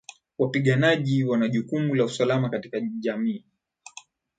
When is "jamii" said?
2.79-3.45